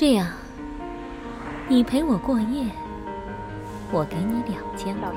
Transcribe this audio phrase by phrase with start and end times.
[0.00, 0.26] 这样，
[1.68, 2.64] 你陪我过夜，
[3.92, 5.12] 我给你两千块。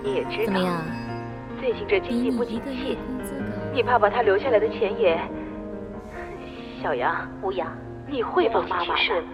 [0.00, 0.80] 你也知道，怎么样？
[1.58, 2.96] 最近这经济不景气，
[3.72, 5.20] 你你怕把他留下来的钱也……
[6.80, 7.66] 小杨，吴阳，
[8.06, 9.24] 你会帮妈妈的。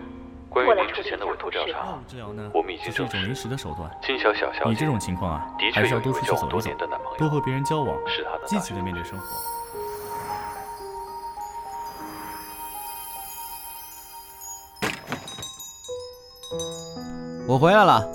[0.49, 3.91] 关于你之前的委托调查，治疗呢，我们已经只是一种临时的手段。
[4.01, 9.25] 金小小小姐，你这种情况啊，的还是要多确有一位交出去走走往多年的，男朋友，多和别人交往，是她的积极的面对生活。
[17.49, 18.07] 我回来了。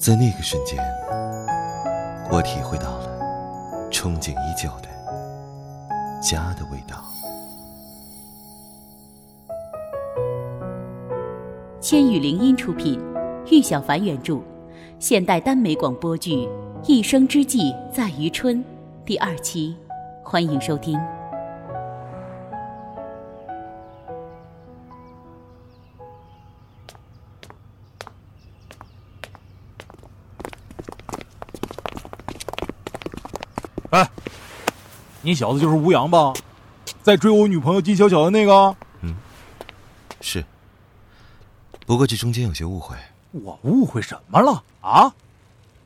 [0.00, 0.76] 在那个瞬间，
[2.28, 4.88] 我体会到了憧憬已久的
[6.20, 6.96] 家的味道。
[11.80, 13.00] 千羽铃音出品，
[13.48, 14.40] 玉小凡原著，
[14.98, 16.32] 现代耽美广播剧
[16.84, 18.56] 《一生之计在于春》
[19.04, 19.76] 第二期，
[20.24, 20.98] 欢迎收听。
[35.22, 36.32] 你小子就是吴阳吧？
[37.02, 38.74] 在追我女朋友金小小的那个？
[39.00, 39.14] 嗯
[40.20, 40.44] 是，
[41.86, 42.96] 不过这中间有些误会。
[43.32, 45.12] 我误会什么了啊？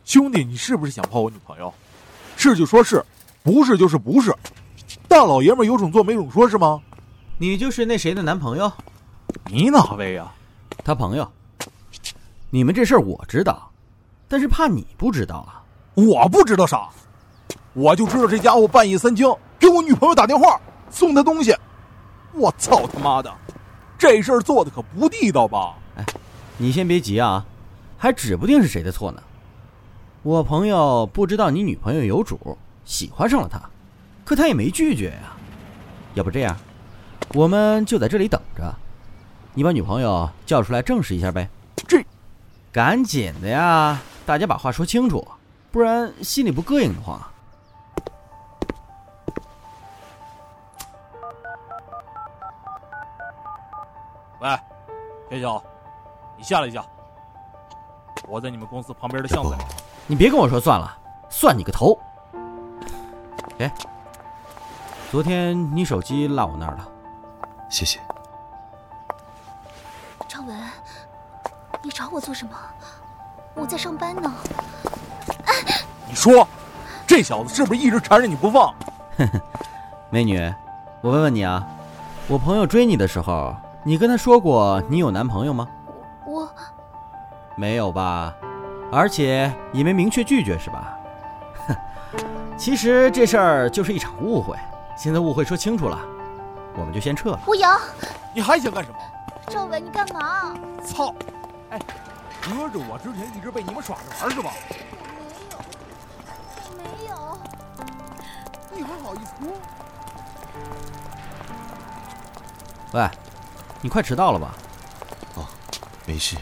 [0.04, 1.72] 兄弟，你是不是想泡我女朋友？
[2.36, 3.04] 是就说是，
[3.42, 4.34] 不是就是不是。
[5.08, 6.80] 大老爷们有种做没种说，是吗？
[7.38, 8.70] 你就是那谁的男朋友？
[9.46, 10.32] 你哪位呀、
[10.84, 11.30] 他朋友。
[12.50, 13.70] 你们这事儿我知道，
[14.28, 15.62] 但是怕你不知道啊。
[15.94, 16.88] 我不知道啥，
[17.74, 21.56] 我就知道这家伙半夜三更给我女朋友打电话送她东西。
[22.32, 23.32] 我操他妈的，
[23.98, 25.74] 这事儿做的可不地道吧？
[25.96, 26.04] 哎
[26.58, 27.44] 你先别急啊，
[27.96, 29.22] 还指不定是谁的错呢。
[30.22, 33.60] 我朋友不知道你女朋友有主，喜欢上了他，
[34.24, 35.34] 可他也没拒绝呀。
[36.14, 36.56] 要不这样，
[37.34, 38.74] 我们就在这里等着，
[39.54, 41.48] 你把女朋友叫出来证实一下呗。
[41.88, 42.04] 这，
[42.70, 45.26] 赶紧的呀，大家把话说清楚，
[45.70, 47.20] 不然心里不膈应的慌。
[54.42, 55.64] 喂，小小，
[56.36, 56.84] 你下来一下。
[58.26, 59.62] 我在你们公司旁边的巷子里。
[60.08, 60.98] 你别跟我说算了，
[61.30, 61.96] 算你个头！
[63.60, 63.72] 哎，
[65.12, 66.88] 昨天你手机落我那儿了，
[67.70, 68.00] 谢谢。
[70.26, 70.58] 张文，
[71.80, 72.52] 你找我做什么？
[73.54, 74.34] 我在上班呢。
[76.08, 76.48] 你说，
[77.06, 78.74] 这小子是不是一直缠着你不放？
[80.10, 80.52] 美女，
[81.00, 81.64] 我问问你啊，
[82.26, 83.54] 我朋友追你的时候，
[83.84, 85.66] 你跟他说过你有男朋友吗？
[86.24, 86.48] 我
[87.56, 88.32] 没有吧？
[88.92, 90.96] 而且也没明确拒绝是吧？
[91.66, 91.74] 哼，
[92.56, 94.56] 其实这事儿就是一场误会，
[94.96, 95.98] 现在误会说清楚了，
[96.76, 97.40] 我们就先撤了。
[97.46, 97.80] 吴阳，
[98.34, 98.96] 你还想干什么？
[99.48, 100.54] 赵伟，你干嘛？
[100.84, 101.12] 操！
[101.70, 101.78] 哎，
[102.40, 104.52] 合着我之前一直被你们耍着玩是吧？
[106.56, 107.38] 我没有，
[108.72, 109.52] 你还好意思说？
[112.92, 113.08] 喂，
[113.84, 114.54] 你快迟到了吧？
[115.34, 115.44] 哦，
[116.06, 116.36] 没事，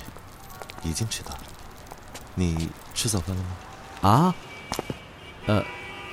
[0.83, 1.41] 已经迟到了。
[2.35, 4.09] 你吃早饭了吗？
[4.11, 4.35] 啊？
[5.47, 5.65] 呃，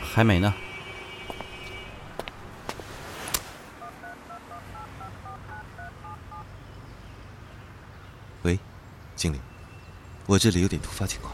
[0.01, 0.53] 还没呢。
[8.43, 8.57] 喂，
[9.17, 9.41] 经理，
[10.27, 11.33] 我这里有点突发情况，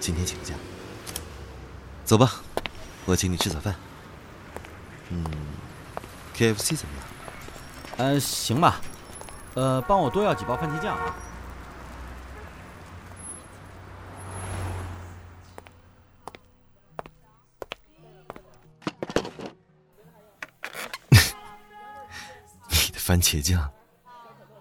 [0.00, 0.54] 今天请个假。
[2.04, 2.32] 走吧，
[3.06, 3.76] 我请你吃早饭。
[5.10, 5.24] 嗯
[6.36, 7.06] ，KFC 怎么样？
[7.96, 8.80] 呃，行吧。
[9.54, 11.14] 呃，帮我多要几包番茄酱啊。
[22.70, 23.68] 你的番茄酱，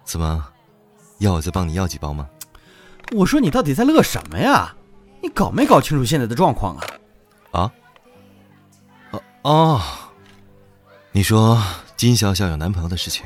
[0.03, 0.45] 怎么？
[1.19, 2.27] 要我再帮你要几包吗？
[3.11, 4.75] 我说你到底在乐什么呀？
[5.21, 6.87] 你搞没搞清楚现在的状况啊？
[7.51, 7.71] 啊？
[9.11, 9.81] 哦哦，
[11.11, 11.61] 你说
[11.95, 13.25] 金小小有男朋友的事情，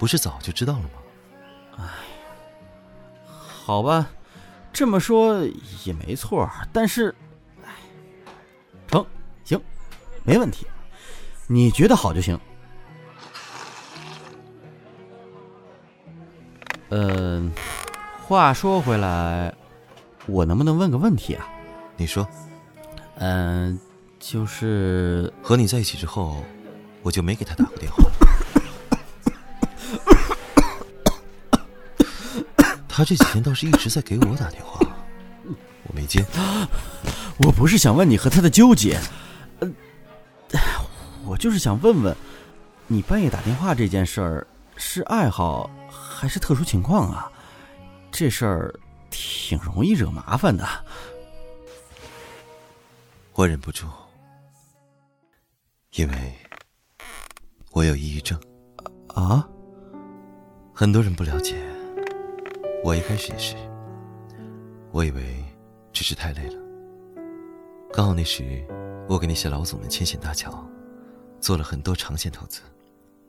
[0.00, 0.88] 不是早就知道了吗？
[1.76, 1.84] 哎
[3.36, 4.08] 好吧，
[4.72, 5.44] 这么说
[5.84, 7.14] 也没错，但是，
[7.62, 7.70] 哎，
[8.88, 9.04] 成，
[9.44, 9.60] 行，
[10.24, 10.66] 没问题，
[11.46, 12.40] 你觉得好就行。
[16.88, 17.52] 嗯、
[18.26, 19.54] 话说回来，
[20.26, 21.46] 我能不能问个问题啊？
[21.96, 22.26] 你说，
[23.16, 23.78] 嗯、
[24.18, 26.42] 就是和你在一起之后，
[27.02, 28.02] 我就没给他打过电话。
[33.00, 34.78] 他这几天倒是一直在给我打电话，
[35.88, 36.22] 我没接。
[37.38, 39.00] 我不是想问你和他的纠结，
[39.60, 42.14] 呃，就是想问问，
[42.86, 47.32] 你半夜打电话这件事儿是爱好还是特殊情况啊？
[48.12, 50.68] 这事儿挺容易惹麻烦的。
[53.32, 53.86] 我忍不住，
[55.92, 56.34] 因为
[57.70, 58.38] 我有抑郁症。
[59.14, 59.48] 啊？
[60.74, 61.56] 很多人不了解，
[62.82, 63.54] 我一开始也是。
[64.90, 65.44] 我以为
[65.92, 66.60] 只是太累了。
[67.92, 68.64] 刚好那时，
[69.08, 70.64] 我给那些老总们牵线搭桥，
[71.40, 72.62] 做了很多长线投资，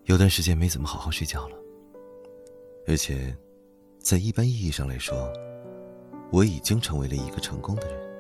[0.05, 1.55] 有段时间没怎么好好睡觉了。
[2.87, 3.35] 而且，
[3.99, 5.31] 在一般意义上来说，
[6.31, 8.11] 我已经成为了一个成功的人。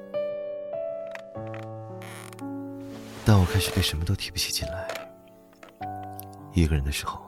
[3.23, 4.87] 但我开始对什么都提不起劲来。
[6.53, 7.21] 一个人的时候，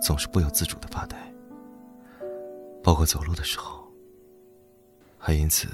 [0.00, 1.29] 总是不由自主的发呆，
[2.82, 3.86] 包括走路的时候，
[5.18, 5.68] 还因此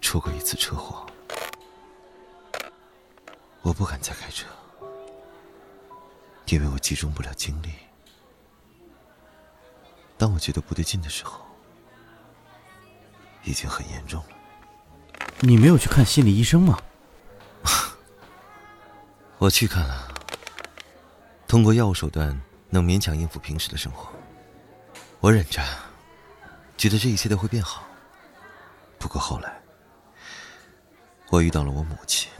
[0.00, 1.06] 出过一次车祸。
[3.62, 4.46] 我不敢再开车，
[6.46, 7.70] 因为我集中不了精力。
[10.18, 11.40] 当我觉得不对劲的时候，
[13.44, 14.28] 已经很严重了。
[15.40, 16.78] 你没有去看心理医生吗？
[19.38, 20.12] 我去看了，
[21.48, 24.12] 通过药物手段能勉强应付平时的生活。
[25.20, 25.62] 我忍着，
[26.76, 27.86] 觉得这一切都会变好。
[28.98, 29.60] 不过后来，
[31.30, 32.30] 我遇到了我母亲。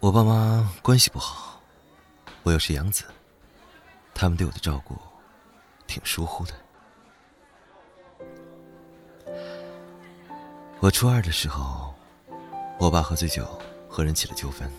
[0.00, 1.60] 我爸妈关系不好，
[2.42, 3.04] 我又是养子，
[4.14, 4.96] 他们对我的照顾
[5.86, 6.54] 挺疏忽的。
[10.80, 11.92] 我初二的时候，
[12.78, 14.70] 我爸喝醉酒和人起了纠纷。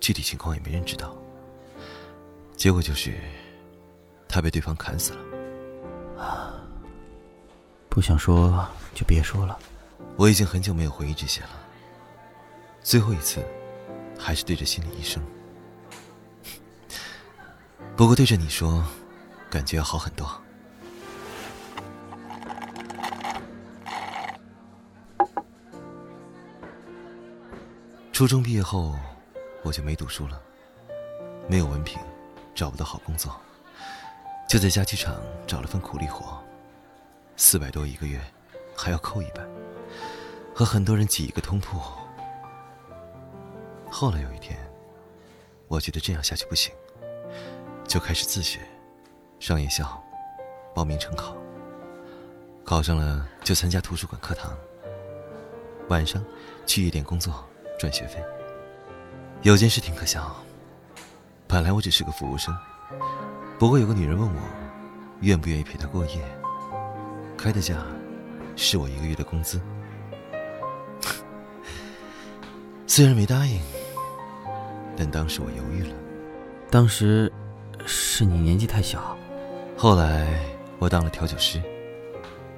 [0.00, 1.16] 具体情况也没人知道，
[2.56, 3.18] 结果就是
[4.28, 5.33] 他被对方砍死了。
[7.94, 9.56] 不想说就别说了。
[10.16, 11.50] 我已经很久没有回忆这些了。
[12.82, 13.40] 最后一次，
[14.18, 15.22] 还是对着心理医生。
[17.96, 18.84] 不过对着你说，
[19.48, 20.28] 感觉要好很多。
[28.12, 28.98] 初中毕业后。
[29.62, 30.38] 我就没读书了，
[31.48, 31.98] 没有文凭，
[32.54, 33.34] 找不到好工作，
[34.46, 36.38] 就在家具厂找了份苦力活，
[37.36, 38.20] 四百多一个月，
[38.76, 39.42] 还要扣一百，
[40.54, 41.80] 和很多人挤一个通铺。
[43.90, 44.56] 后来有一天，
[45.66, 46.72] 我觉得这样下去不行，
[47.88, 48.60] 就开始自学，
[49.40, 50.00] 上夜校，
[50.74, 51.36] 报名成考，
[52.64, 54.56] 考上了就参加图书馆课堂，
[55.88, 56.24] 晚上
[56.66, 57.44] 去夜店工作
[57.78, 58.22] 赚学费。
[59.42, 60.36] 有件事挺可笑，
[61.48, 62.56] 本来我只是个服务生，
[63.58, 64.40] 不过有个女人问我，
[65.20, 66.22] 愿不愿意陪她过夜，
[67.44, 67.76] 开的价
[68.56, 69.60] 是我一个月的工资。
[72.86, 73.60] 虽然没答应，
[74.96, 75.94] 但当时我犹豫了。
[76.70, 77.30] 当时
[77.84, 79.14] 是你年纪太小，
[79.76, 80.26] 后来
[80.78, 81.60] 我当了调酒师，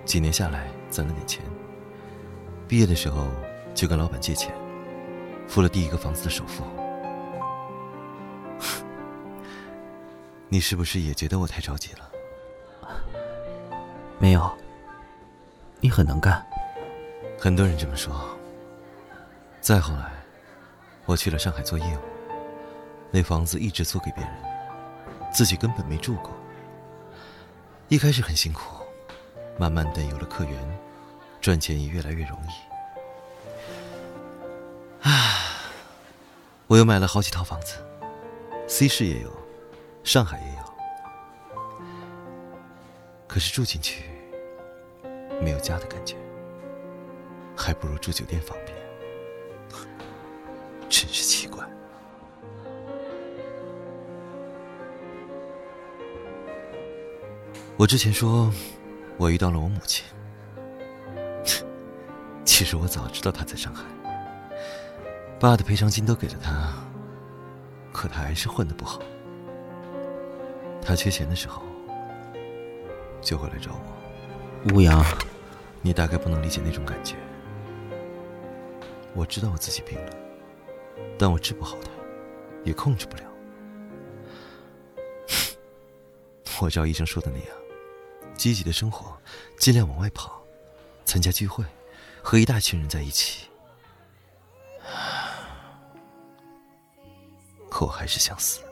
[0.05, 1.43] 几年下来攒了点钱，
[2.69, 3.27] 毕业的时候
[3.75, 4.55] 就跟老板借钱。
[5.49, 6.63] 付了第一个房子的首付，
[10.49, 12.09] 你是不是也觉得我太着急了？
[14.21, 14.49] 没有，
[15.81, 16.45] 你很能干。
[17.39, 18.15] 很多人这么说。
[19.61, 20.13] 再后来，
[21.05, 22.01] 我去了上海做业务，
[23.11, 24.33] 那房子一直租给别人，
[25.33, 26.33] 自己根本没住过。
[27.89, 28.85] 一开始很辛苦，
[29.59, 30.79] 慢慢的有了客源，
[31.41, 32.51] 赚钱也越来越容易。
[36.69, 37.77] 我又买了好几套房子
[38.67, 39.33] ，C 市也有，
[40.03, 41.87] 上海也有。
[43.29, 44.11] 可是住进去
[45.41, 46.17] 没有家的感觉，
[47.57, 48.77] 还不如住酒店方便，
[50.89, 51.65] 真是奇怪。
[57.77, 58.51] 我之前说，
[59.19, 60.05] 我遇到了我母亲，
[62.45, 63.85] 其实我早知道她在上海。
[65.39, 66.73] 爸的赔偿金都给了他，
[67.93, 69.03] 可他还是混得不好。
[70.81, 71.63] 他缺钱的时候，
[73.21, 74.06] 就会来找我。
[74.75, 75.05] 吴阳，
[75.81, 77.15] 你大概不能理解那种感觉。
[79.15, 80.13] 我知道我自己病了，
[81.17, 81.91] 但我治不好他，
[82.65, 83.23] 也控制不了。
[86.61, 87.49] 我照医生说的那样，
[88.37, 89.17] 积极的生活，
[89.57, 90.43] 尽量往外跑，
[91.05, 91.65] 参加聚会，
[92.21, 93.47] 和一大群人在一起。
[97.71, 98.63] 可我还是想死。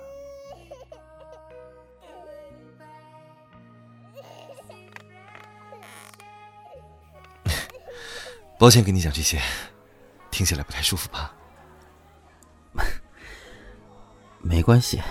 [8.64, 9.38] 抱歉跟你讲这些，
[10.30, 11.34] 听起来不太舒服吧？
[14.40, 15.02] 没关系。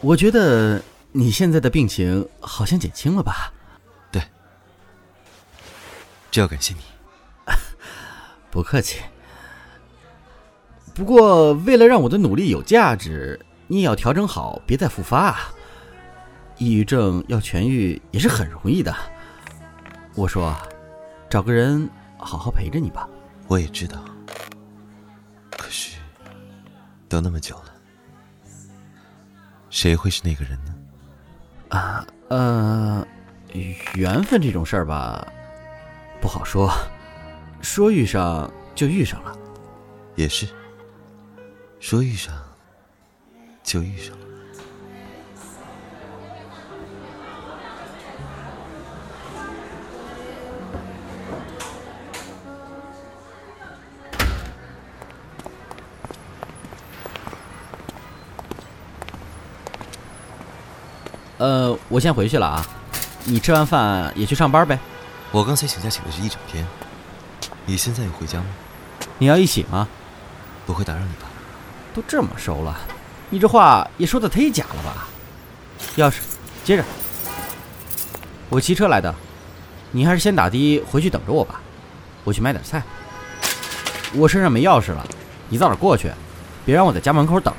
[0.00, 3.52] 我觉得你现在的病情好像减轻了吧？
[4.12, 4.22] 对，
[6.30, 6.82] 这要感谢你。
[8.48, 9.00] 不客气。
[10.94, 15.52] 不过，为了让我的努力有价值，你也要调整好，别再复发啊！
[16.58, 18.94] 抑郁症要痊愈也是很容易的。
[20.14, 20.56] 我说，
[21.30, 23.08] 找个人好好陪着你吧。
[23.48, 24.04] 我也知道，
[25.50, 25.98] 可是
[27.08, 27.74] 都那么久了，
[29.70, 30.74] 谁会是那个人呢？
[31.68, 33.06] 啊，呃，
[33.94, 35.26] 缘分这种事儿吧，
[36.20, 36.72] 不好说。
[37.60, 39.36] 说遇上就遇上了，
[40.14, 40.46] 也是。
[41.80, 42.34] 说遇上
[43.62, 44.26] 就遇上了。
[61.48, 62.66] 呃，我先回去了啊，
[63.24, 64.78] 你吃完饭也去上班呗。
[65.32, 66.66] 我刚才请假请的是一整天，
[67.64, 68.44] 你现在要回家吗？
[69.16, 69.88] 你要一起吗？
[70.66, 71.26] 不会打扰你吧？
[71.94, 72.76] 都这么熟了，
[73.30, 75.08] 你这话也说的忒假了吧？
[75.96, 76.16] 钥匙，
[76.64, 76.84] 接着。
[78.50, 79.14] 我骑车来的，
[79.90, 81.62] 你还是先打的回去等着我吧，
[82.24, 82.82] 我去买点菜。
[84.12, 85.02] 我身上没钥匙了，
[85.48, 86.12] 你早点过去，
[86.66, 87.54] 别让我在家门口等。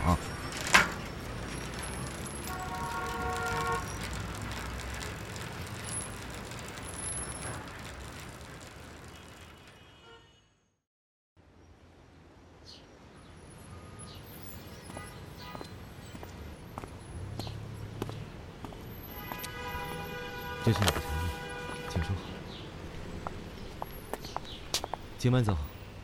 [25.30, 25.56] 请慢走，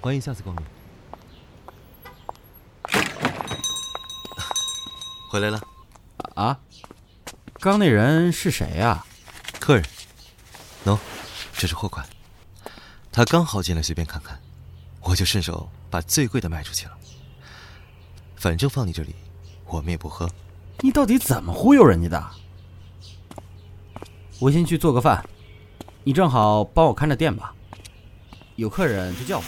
[0.02, 0.64] 欢迎下次光临。
[5.32, 5.60] 回来了。
[6.36, 6.60] 啊？
[7.60, 9.04] 刚那人是谁呀？
[9.60, 9.84] 客人。
[10.86, 11.00] 喏，
[11.58, 12.08] 这是货款。
[13.12, 14.40] 他刚好进来，随便看看，
[15.02, 16.96] 我就顺手把最贵的卖出去了。
[18.36, 19.16] 反正放你这里，
[19.66, 20.30] 我们也不喝。
[20.82, 22.30] 你到底怎么忽悠人家的？
[24.38, 25.28] 我先去做个饭，
[26.04, 27.56] 你正好帮我看着店吧。
[28.56, 29.44] 有客人就叫我。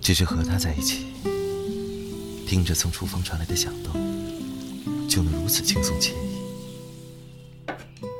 [0.00, 1.06] 只是和他在一起，
[2.46, 3.94] 听着从厨房传来的响动，
[5.08, 6.14] 就能如此轻松惬意，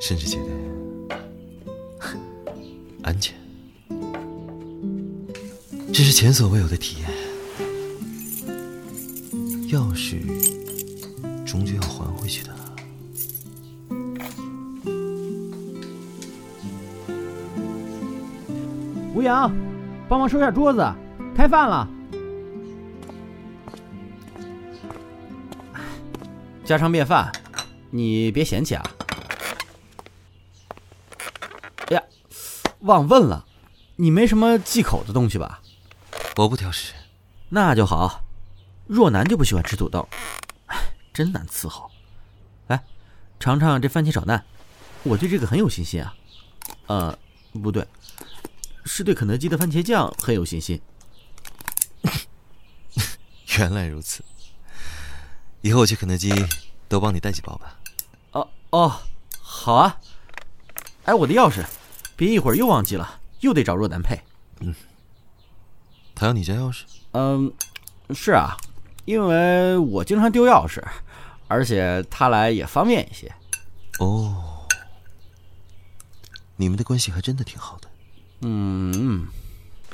[0.01, 0.47] 甚至觉得
[3.03, 3.37] 安全。
[5.93, 7.11] 这是前所未有的体验。
[9.69, 10.25] 钥匙
[11.45, 12.54] 终究要还回去的。
[19.25, 19.51] 阳，
[20.09, 20.95] 帮忙收下桌子，
[21.35, 21.89] 开饭了。
[26.65, 27.33] 家常便饭，
[27.91, 28.83] 你别嫌弃啊。
[31.89, 32.03] 哎呀，
[32.81, 33.45] 忘问了，
[33.97, 35.61] 你没什么忌口的东西吧？
[36.37, 36.93] 我不挑食。
[37.49, 38.23] 那就好。
[38.87, 40.07] 若男就不喜欢吃土豆，
[40.67, 40.77] 哎，
[41.13, 41.91] 真难伺候。
[42.67, 42.83] 来，
[43.41, 44.45] 尝尝这番茄炒蛋，
[45.03, 46.15] 我对这个很有信心啊。
[46.87, 47.19] 呃，
[47.63, 47.87] 不对，
[48.85, 50.81] 是对肯德基的番茄酱很有信心。
[53.59, 54.25] 原来如此，
[55.61, 56.33] 以后我去肯德基
[56.89, 57.79] 都帮你带几包吧。
[58.33, 59.01] 哦哦，
[59.41, 60.01] 好啊。
[61.05, 61.65] 哎，我的钥匙，
[62.17, 64.21] 别一会儿又忘记了，又得找若男配。
[64.61, 64.75] 嗯，
[66.15, 66.83] 他要你家钥匙？
[67.13, 67.53] 嗯，
[68.15, 68.57] 是啊。
[69.05, 70.83] 因为我经常丢钥匙，
[71.47, 73.31] 而且他来也方便一些。
[73.99, 74.67] 哦，
[76.57, 77.89] 你们的关系还真的挺好的。
[78.41, 79.27] 嗯，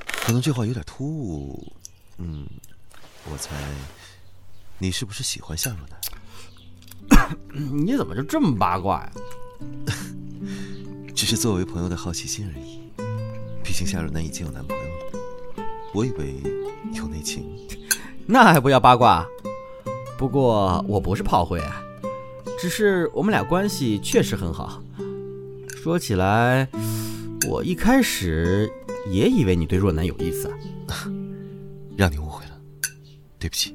[0.06, 1.72] 可能这话有点突兀。
[2.18, 2.46] 嗯，
[3.30, 3.54] 我猜
[4.78, 7.36] 你是不是喜欢夏若楠？
[7.84, 9.12] 你怎么就这么八卦呀？
[11.14, 12.80] 只是作为朋友的好奇心而已。
[13.62, 14.90] 毕竟夏若楠已经有男朋友了，
[15.94, 16.34] 我以为
[16.94, 17.44] 有内情。
[18.26, 19.26] 那还不要八卦？
[20.18, 21.82] 不过我不是炮灰啊，
[22.58, 24.82] 只是我们俩关系确实很好。
[25.82, 26.68] 说起来，
[27.48, 28.70] 我一开始
[29.08, 30.48] 也以为你对若男有意思
[30.88, 31.10] 啊，
[31.96, 32.52] 让你误会了，
[33.38, 33.74] 对不起，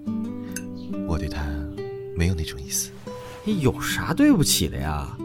[1.08, 1.44] 我对他
[2.16, 2.92] 没有那种意思。
[3.46, 5.18] 有啥对不起的呀？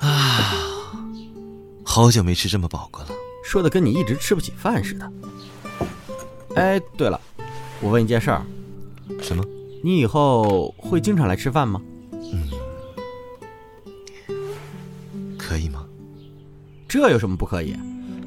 [0.00, 1.00] 啊，
[1.82, 3.08] 好久没吃这么饱过了。
[3.42, 5.12] 说的跟你一直吃不起饭似的。
[6.56, 7.20] 哎，对了，
[7.80, 8.44] 我问一件事儿。
[9.20, 9.44] 什么？
[9.82, 11.80] 你以后会经常来吃饭吗？
[16.94, 17.76] 这有什么不可以？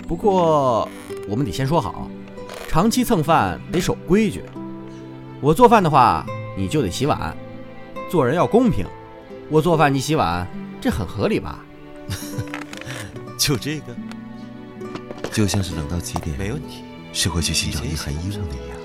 [0.09, 0.89] 不过
[1.25, 2.11] 我们得先说好，
[2.67, 4.43] 长期蹭饭得守规矩。
[5.39, 6.25] 我做饭的话，
[6.57, 7.33] 你就得洗碗。
[8.11, 8.85] 做人要公平，
[9.49, 10.45] 我做饭你洗碗，
[10.81, 11.63] 这很合理吧？
[13.39, 13.95] 就这个，
[15.31, 16.83] 就像是冷到极点，没问题，
[17.13, 18.77] 是会去寻找一寒衣物的一样。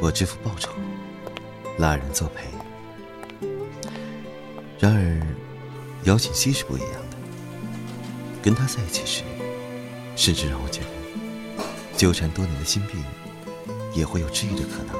[0.00, 0.70] 我支付报酬，
[1.76, 3.46] 拉人作陪。
[4.78, 5.20] 然而，
[6.04, 7.03] 邀请西是不一样的。
[8.44, 9.24] 跟他在一起时，
[10.16, 10.88] 甚至让我觉得，
[11.96, 13.02] 纠缠多年的心病
[13.94, 14.94] 也会有治愈的可能。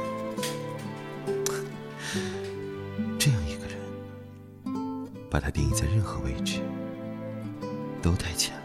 [3.18, 3.76] 这样一个人，
[5.28, 6.62] 把他定义在任何位置，
[8.00, 8.62] 都太浅了。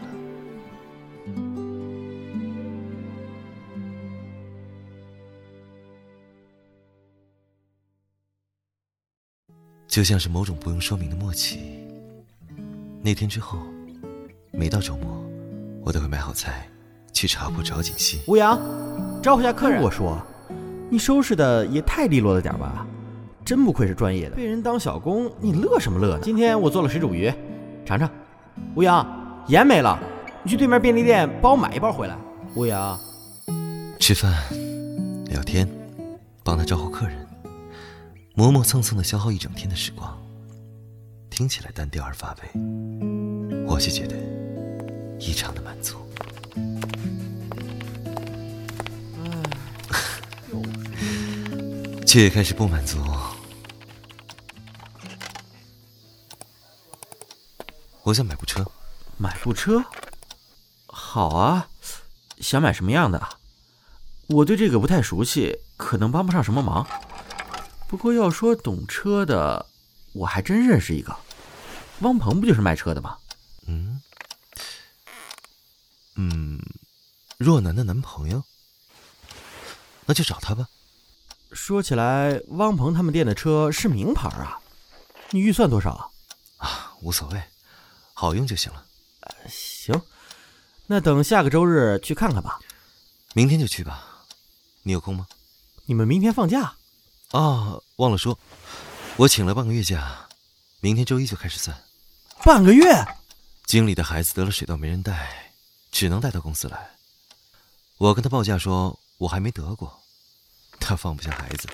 [9.86, 11.60] 就像是某种不用说明的默契。
[13.02, 13.58] 那天之后，
[14.60, 15.08] 每到周末，
[15.82, 16.68] 我都会买好菜，
[17.14, 18.20] 去茶铺找锦溪。
[18.26, 18.60] 吴阳，
[19.22, 19.80] 招呼下客人。
[19.80, 20.20] 我说，
[20.90, 22.86] 你收拾的也太利落了点吧？
[23.42, 26.20] 真不愧是专业的，被人当小工，你乐什么乐呢？
[26.22, 27.32] 今天我做了水煮鱼，
[27.86, 28.06] 尝尝。
[28.74, 29.98] 吴阳，盐没了，
[30.42, 32.14] 你去对面便利店帮我买一包回来。
[32.54, 33.00] 吴阳，
[33.98, 34.30] 吃饭、
[35.30, 35.66] 聊天，
[36.44, 37.16] 帮他招呼客人，
[38.34, 40.14] 磨磨蹭蹭的消耗一整天的时光，
[41.30, 42.60] 听起来单调而乏味，
[43.66, 44.14] 我却觉得
[45.20, 45.96] 异常的满足。
[52.06, 52.98] 却也开始不满足。
[58.02, 58.68] 我想买部车，
[59.16, 59.84] 买部车？
[60.88, 61.68] 好啊，
[62.40, 63.22] 想买什么样的？
[64.26, 66.84] 我对这个不太熟悉，可能帮不上什么忙。
[67.86, 69.66] 不过要说懂车的，
[70.12, 71.14] 我还真认识一个。
[72.00, 73.16] 汪鹏不就是卖车的吗？
[73.66, 74.00] 嗯，
[76.22, 76.60] 嗯，
[77.38, 78.44] 若楠的男朋友，
[80.04, 80.68] 那就找他吧。
[81.50, 84.60] 说起来，汪鹏他们店的车是名牌啊。
[85.30, 86.12] 你预算多少？
[86.58, 87.42] 啊，无所谓，
[88.12, 88.84] 好用就行了。
[89.48, 89.98] 行，
[90.86, 92.60] 那等下个周日去看看吧。
[93.32, 94.26] 明天就去吧，
[94.82, 95.26] 你有空吗？
[95.86, 96.76] 你们明天放假？
[97.30, 98.38] 啊，忘了说，
[99.16, 100.28] 我请了半个月假，
[100.80, 101.74] 明天周一就开始算。
[102.44, 102.84] 半个月？
[103.64, 105.49] 经理的孩子得了水痘，没人带，
[105.90, 106.96] 只能带到公司来。
[107.98, 110.00] 我跟他报价说，我还没得过。
[110.78, 111.68] 他放不下孩子，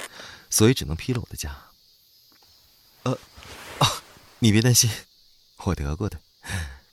[0.51, 1.57] 所以只能批了我的假。
[3.05, 3.13] 呃，
[3.79, 4.03] 啊，
[4.41, 4.91] 你别担心，
[5.65, 6.21] 我得过的，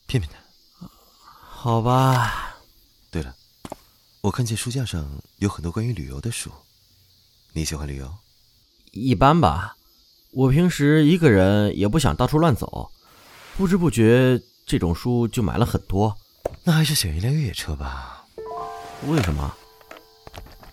[0.06, 0.88] 骗骗他。
[1.28, 2.58] 好吧。
[3.10, 3.36] 对了，
[4.22, 6.52] 我看见书架上有很多关于旅游的书，
[7.54, 8.16] 你喜欢旅游？
[8.92, 9.76] 一般吧，
[10.32, 12.92] 我平时一个人也不想到处乱走，
[13.58, 16.16] 不知不觉这种书就买了很多。
[16.64, 18.26] 那还是选一辆越野车吧。
[19.08, 19.54] 为什么？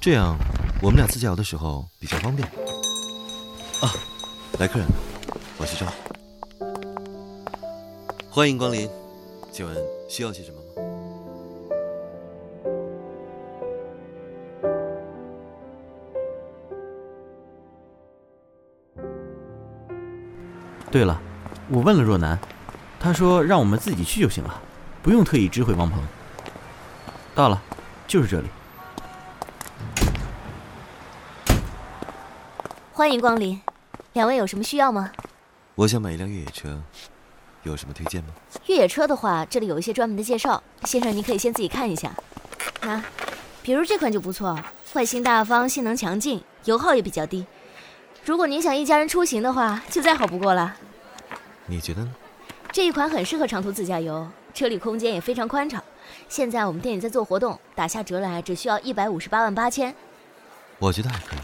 [0.01, 0.37] 这样，
[0.81, 2.49] 我们俩自驾游的时候比较方便。
[3.81, 3.93] 啊，
[4.59, 4.95] 来客人了，
[5.59, 5.93] 我去招呼。
[8.31, 8.89] 欢迎光临，
[9.53, 9.77] 请问
[10.09, 10.67] 需要些什么吗？
[20.91, 21.21] 对了，
[21.69, 22.39] 我问了若楠，
[22.99, 24.63] 她说让我们自己去就行了，
[25.03, 26.03] 不用特意知会王鹏。
[27.35, 27.61] 到了，
[28.07, 28.49] 就是这里。
[32.93, 33.61] 欢迎光临，
[34.13, 35.11] 两位有什么需要吗？
[35.75, 36.83] 我想买一辆越野车，
[37.63, 38.31] 有什么推荐吗？
[38.67, 42.13] 越野车的话，这里有一些专门的介绍，先生您可以先自己看一下。
[42.83, 43.03] 那，
[43.63, 44.59] 比如这款就不错，
[44.93, 47.47] 外形大方，性能强劲，油耗也比较低。
[48.23, 50.77] 如果您想一家人出行的话，就再好不过了。
[51.65, 52.15] 你觉得呢？
[52.71, 55.83] 这一款很适合长途自驾游，车里空间也非常宽敞。
[56.29, 59.95] 现在我们店里在做活动，打下折来只需要一百五十八万八千。
[60.79, 61.41] 我觉得还可以。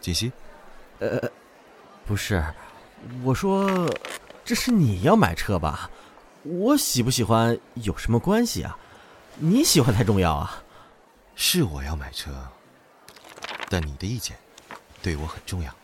[0.00, 0.32] 锦溪。
[0.98, 1.20] 呃，
[2.06, 2.44] 不是，
[3.24, 3.88] 我说，
[4.44, 5.90] 这是你要买车吧？
[6.42, 8.76] 我喜不喜欢有什么关系啊？
[9.36, 10.62] 你喜欢才重要啊。
[11.34, 12.30] 是我要买车，
[13.70, 14.36] 但你的意见
[15.00, 15.74] 对我很重要。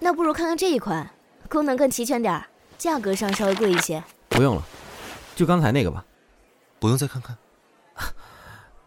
[0.00, 1.08] 那不如看看这一款，
[1.48, 4.02] 功能更齐全点儿，价格上稍微贵一些。
[4.28, 4.62] 不用了，
[5.34, 6.04] 就刚才那个吧。
[6.78, 7.36] 不用再看看。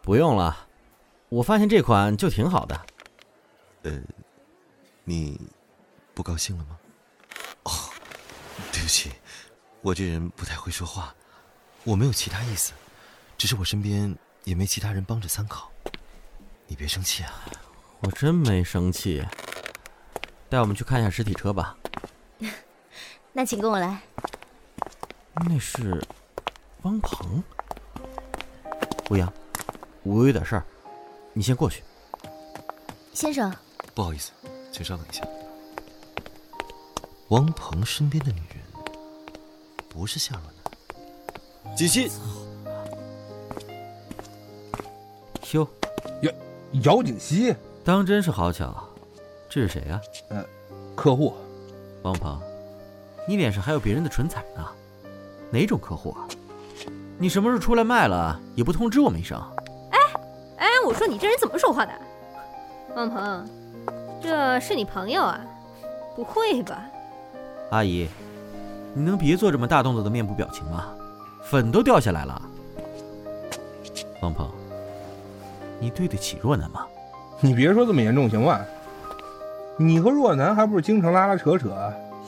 [0.02, 0.68] 不用了，
[1.30, 2.86] 我发现这款就挺好的。
[3.84, 4.00] 呃，
[5.04, 5.40] 你。
[6.14, 6.80] 不高兴了吗？
[7.66, 7.72] 哦，
[8.72, 9.12] 对不起，
[9.82, 11.14] 我这人不太会说话，
[11.84, 12.74] 我没有其他意思，
[13.38, 15.72] 只是我身边也没其他人帮着参考，
[16.66, 17.32] 你别生气啊。
[18.00, 19.24] 我真没生气。
[20.50, 21.78] 带我们去看一下实体车吧。
[23.32, 24.02] 那请跟我来。
[25.36, 26.04] 那是
[26.88, 27.44] 汪鹏。
[29.10, 29.32] 欧阳，
[30.04, 30.64] 我有点事儿，
[31.34, 31.84] 你先过去。
[33.14, 33.54] 先生，
[33.94, 34.32] 不好意思，
[34.72, 35.28] 请稍等一下。
[37.28, 38.60] 王鹏身边的女人
[39.90, 40.44] 不是夏若
[41.66, 42.10] 楠，锦溪，
[45.52, 45.68] 哟，
[46.22, 46.32] 姚
[46.84, 48.88] 姚锦溪，当真是好巧。
[49.50, 50.46] 这是谁呀、呃，
[50.96, 51.36] 客户。
[52.04, 52.42] 王鹏，
[53.28, 54.66] 你脸上还有别人的唇彩呢，
[55.52, 56.26] 哪种客户啊？
[57.20, 59.42] 你什么时候出来卖了也不通知我们一声？
[59.92, 60.00] 哎
[60.58, 61.92] 哎，我说你这人怎么说话的？
[62.96, 63.50] 王鹏，
[64.22, 65.40] 这是你朋友啊？
[66.16, 66.84] 不会吧？
[67.72, 68.08] 阿姨，
[68.94, 70.90] 你能别做这么大动作的面部表情吗？
[71.44, 72.40] 粉都掉下来了。
[74.22, 74.50] 王鹏，
[75.80, 76.86] 你对得起若男吗？
[77.40, 78.60] 你别说这么严重行吗？
[79.76, 81.76] 你和若男还不是经常拉拉扯扯，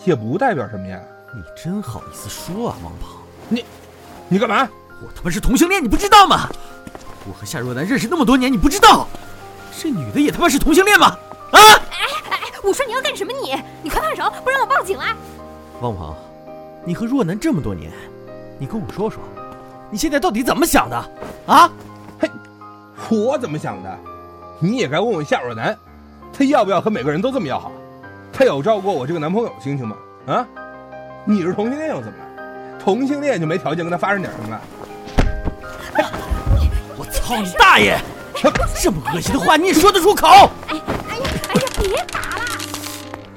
[0.06, 1.00] 也不代表什么呀？
[1.36, 3.18] 你真好意思说啊，王鹏！
[3.50, 3.64] 你，
[4.28, 4.68] 你干嘛？
[5.02, 6.50] 我他妈是同性恋，你不知道吗？
[7.28, 9.08] 我和夏若楠认识那么多年，你不知道？
[9.78, 11.08] 这女的也他妈是同性恋吗？
[11.52, 11.60] 啊！
[11.92, 13.56] 哎哎，我说你要干什么你？
[13.82, 15.06] 你快放手，不然我报警了。
[15.82, 16.16] 汪鹏，
[16.86, 17.92] 你和若楠这么多年，
[18.58, 19.22] 你跟我说说，
[19.90, 21.12] 你现在到底怎么想的？
[21.46, 21.72] 啊？
[22.20, 22.30] 嘿，
[23.10, 24.00] 我怎么想的？
[24.60, 25.78] 你也该问问夏若楠，
[26.34, 27.72] 她要不要和每个人都这么要好？
[28.34, 29.96] 她有照顾我这个男朋友的心情吗？
[30.28, 30.46] 啊？
[31.26, 32.80] 你是同性恋又怎么了？
[32.80, 34.62] 同性恋就没条件跟他发生点什么了？
[36.98, 38.00] 我操你大爷！
[38.82, 40.28] 这么恶心的话你也说得出口？
[40.28, 40.84] 哎哎呀，
[41.50, 42.46] 哎呀，别打了！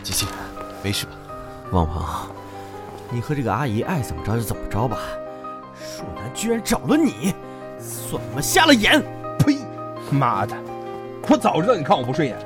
[0.02, 0.26] 吉吉，
[0.82, 1.12] 没事吧？
[1.72, 2.04] 王鹏，
[3.10, 4.98] 你和这个阿姨爱怎么着就怎么着吧。
[5.80, 7.34] 树楠居然找了你，
[7.80, 9.02] 算我们瞎了眼！
[9.40, 9.58] 呸！
[10.10, 10.56] 妈的，
[11.28, 12.38] 我早知道你看我不顺眼，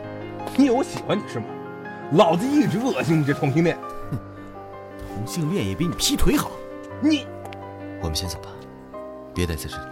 [0.56, 1.44] 你以为我喜欢你是吗？
[2.12, 3.76] 老子一直恶心你这同性恋。
[4.10, 4.18] 哼，
[5.14, 6.50] 同性恋也比你劈腿好。
[7.02, 7.26] 你，
[8.00, 8.48] 我们先走吧，
[9.34, 9.82] 别待在这里。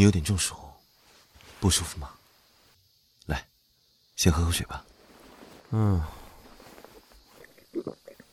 [0.00, 0.56] 你有点中暑，
[1.60, 2.08] 不舒服吗？
[3.26, 3.46] 来，
[4.16, 4.82] 先喝口水吧。
[5.72, 6.02] 嗯，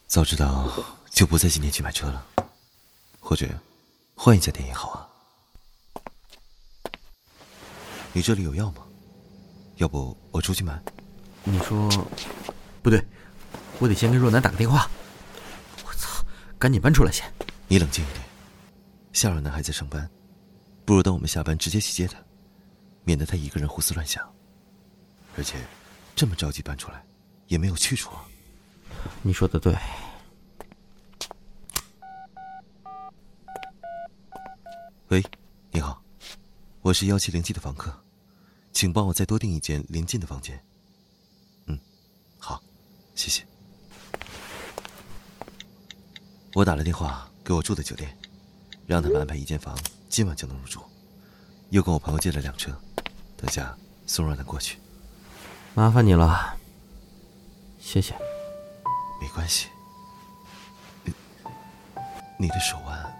[0.07, 0.71] 早知道
[1.09, 2.25] 就不在今天去买车了，
[3.19, 3.45] 或者
[4.15, 5.09] 换一家店也好啊。
[8.13, 8.87] 你这里有药吗？
[9.75, 10.81] 要不我出去买？
[11.43, 11.89] 你说
[12.81, 13.05] 不对，
[13.79, 14.89] 我得先跟若楠打个电话。
[15.85, 16.23] 我操，
[16.57, 17.29] 赶紧搬出来先。
[17.67, 18.23] 你冷静一点，
[19.11, 20.09] 夏若楠还在上班。
[20.87, 22.17] 不如等我们下班直接去接他，
[23.03, 24.25] 免得他一个人胡思乱想。
[25.35, 25.57] 而且，
[26.15, 27.05] 这么着急搬出来，
[27.47, 28.25] 也没有去处啊。
[29.21, 29.75] 你说的对。
[35.09, 35.21] 喂，
[35.71, 36.01] 你好，
[36.79, 37.93] 我是幺七零七的房客，
[38.71, 40.57] 请帮我再多订一间临近的房间。
[41.65, 41.77] 嗯，
[42.39, 42.63] 好，
[43.13, 43.45] 谢谢。
[46.53, 48.17] 我打了电话给我住的酒店，
[48.85, 49.77] 让他们安排一间房。
[50.09, 50.81] 今晚就能入住，
[51.69, 52.71] 又跟我朋友借了辆车，
[53.35, 54.79] 等下送若楠过去。
[55.73, 56.57] 麻烦你了，
[57.79, 58.15] 谢谢。
[59.21, 59.67] 没关系。
[61.03, 61.13] 你
[62.37, 63.15] 你的手腕，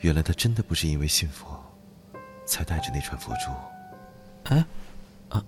[0.00, 1.62] 原来他真的不是因为信佛，
[2.46, 3.50] 才带着那串佛珠。
[4.54, 4.64] 哎，
[5.28, 5.42] 啊，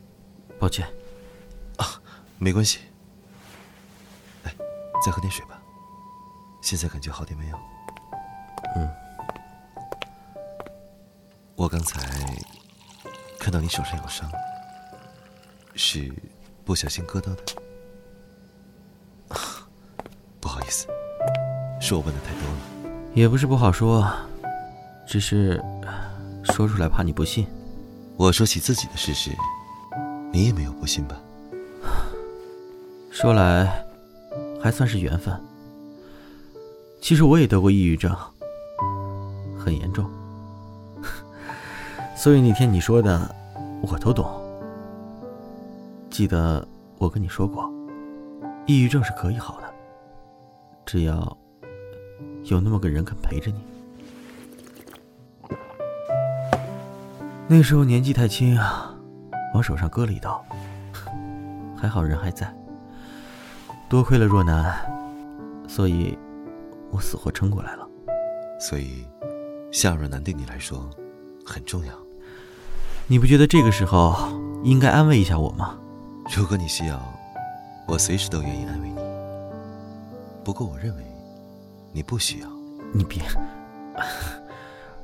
[0.58, 0.86] 抱歉。
[1.76, 2.00] 啊，
[2.38, 2.80] 没关系。
[4.44, 4.54] 来，
[5.04, 5.60] 再喝点水吧。
[6.62, 7.58] 现在感觉好点没有？
[11.84, 12.00] 才
[13.38, 14.30] 看到你手上有伤，
[15.74, 16.12] 是
[16.64, 17.42] 不小心割到的。
[20.40, 20.86] 不好意思，
[21.80, 22.56] 是我问的太多了。
[23.14, 24.10] 也不是不好说，
[25.06, 25.62] 只是
[26.44, 27.46] 说出来怕你不信。
[28.16, 29.30] 我说起自己的事时，
[30.32, 31.16] 你也没有不信吧？
[33.10, 33.84] 说来
[34.60, 35.40] 还算是缘分。
[37.00, 38.16] 其实我也得过抑郁症，
[39.58, 40.10] 很严重。
[42.24, 43.36] 所以那天你说的，
[43.82, 44.24] 我都懂。
[46.08, 47.70] 记得我跟你说过，
[48.64, 49.70] 抑郁症是可以好的，
[50.86, 51.36] 只要
[52.44, 53.62] 有那么个人肯陪着你。
[57.46, 58.96] 那时候年纪太轻啊，
[59.52, 60.42] 往手上割了一刀，
[61.76, 62.50] 还好人还在。
[63.86, 64.74] 多亏了若楠，
[65.68, 66.16] 所以
[66.90, 67.86] 我死活撑过来了。
[68.58, 69.06] 所以，
[69.70, 70.88] 夏若楠对你来说
[71.44, 71.92] 很重要。
[73.06, 74.16] 你不觉得这个时候
[74.62, 75.76] 应该安慰一下我吗？
[76.34, 76.98] 如果你需要，
[77.86, 78.96] 我随时都愿意安慰你。
[80.42, 81.04] 不过我认为，
[81.92, 82.48] 你不需要。
[82.94, 83.22] 你别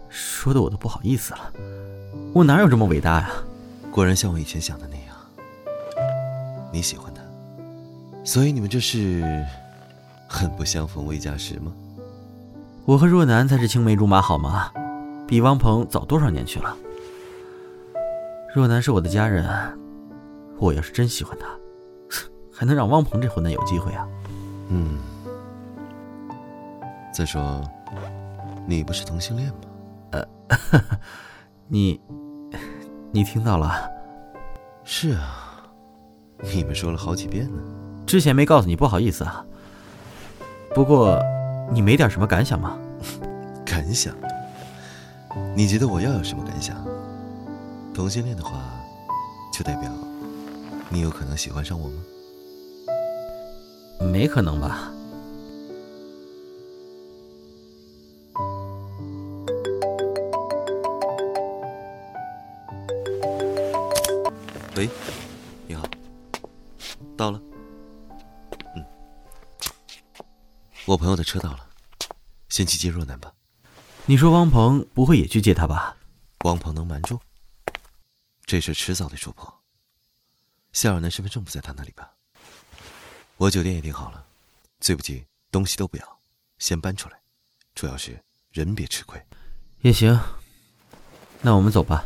[0.09, 1.53] 说的我都不好意思了。
[2.33, 3.31] 我哪有这么伟大呀？
[3.91, 5.15] 果然像我以前想的那样，
[6.73, 7.21] 你喜欢他，
[8.25, 9.45] 所以你们这是
[10.27, 11.71] 很不相逢未嫁时吗？
[12.87, 14.73] 我和若楠才是青梅竹马，好吗？
[15.29, 16.75] 比汪鹏早多少年去了？
[18.55, 19.47] 若楠是我的家人，
[20.59, 21.47] 我要是真喜欢她，
[22.53, 24.07] 还能让汪鹏这混蛋有机会啊？
[24.69, 24.99] 嗯。
[27.13, 27.61] 再说，
[28.67, 29.55] 你不是同性恋吗？
[30.13, 30.25] 呃，
[31.69, 32.01] 你，
[33.13, 33.89] 你听到了？
[34.85, 35.63] 是啊，
[36.53, 37.63] 你们说了好几遍呢。
[38.07, 39.45] 之前没告诉你，不好意思啊。
[40.75, 41.21] 不过，
[41.73, 42.77] 你没点什么感想吗？
[43.65, 44.13] 感想？
[45.55, 46.77] 你觉得我要有什么感想？
[48.01, 48.81] 同性恋的话，
[49.53, 49.93] 就代表
[50.89, 52.03] 你有可能喜欢上我吗？
[54.11, 54.91] 没可能吧。
[64.77, 64.89] 喂，
[65.67, 65.85] 你好，
[67.19, 67.39] 到了。
[68.75, 68.83] 嗯，
[70.87, 71.67] 我朋友的车到了，
[72.49, 73.31] 先去接若楠吧。
[74.07, 75.95] 你说汪鹏不会也去接他吧？
[76.45, 77.21] 汪鹏能瞒住？
[78.51, 79.63] 这事迟早得说破。
[80.73, 82.11] 夏尔南身份证不在他那里吧？
[83.37, 84.27] 我酒店也订好了，
[84.81, 86.21] 最不济东西都不要，
[86.59, 87.21] 先搬出来，
[87.77, 89.25] 主要是人别吃亏。
[89.83, 90.19] 也行，
[91.41, 92.05] 那我们走吧。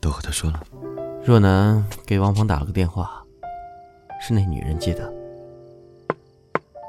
[0.00, 0.60] 都和他说了。
[1.24, 3.24] 若男给王鹏打了个电话，
[4.20, 5.12] 是那女人接的。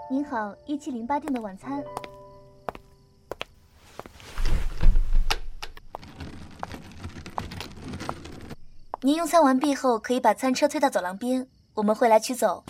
[0.09, 1.83] 您好，一七零八店的晚餐。
[9.01, 12.63] 您用餐完毕后，可以把餐车推到走廊边，我们会来取走。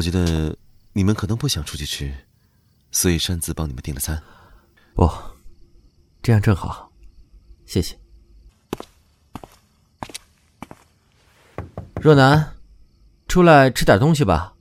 [0.00, 0.56] 我觉得
[0.94, 2.10] 你们可能不想出去吃，
[2.90, 4.22] 所以擅自帮你们订了餐。
[4.94, 5.06] 不，
[6.22, 6.90] 这样正好，
[7.66, 7.98] 谢谢。
[11.96, 12.56] 若男，
[13.28, 14.54] 出来吃点东西吧。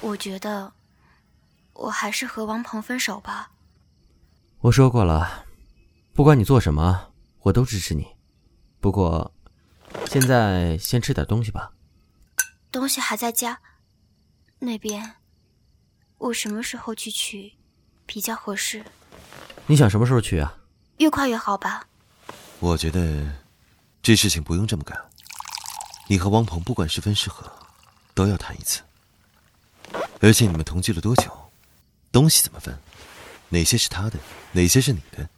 [0.00, 0.72] 我觉得，
[1.72, 3.50] 我还是和王鹏分手吧。
[4.60, 5.44] 我说过了，
[6.12, 8.06] 不管你做什么，我都支持你。
[8.80, 9.34] 不过，
[10.08, 11.72] 现在先吃点东西吧。
[12.70, 13.60] 东西还在家
[14.60, 15.16] 那边，
[16.18, 17.54] 我什么时候去取
[18.06, 18.84] 比较合适？
[19.66, 20.56] 你想什么时候去啊？
[20.98, 21.88] 越快越好吧。
[22.60, 23.28] 我觉得
[24.00, 24.96] 这事情不用这么赶。
[26.06, 27.50] 你和汪鹏不管是分是合，
[28.14, 28.80] 都要谈一次。
[30.20, 31.42] 而且你们同居了多久？
[32.16, 32.74] 东西怎么分？
[33.50, 34.18] 哪些是他的，
[34.52, 35.28] 哪些是你的？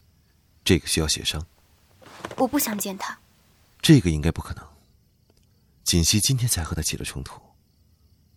[0.62, 1.44] 这个需要协商。
[2.36, 3.18] 我不想见他。
[3.82, 4.64] 这个应该不可能。
[5.82, 7.40] 锦溪今天才和他起了冲突，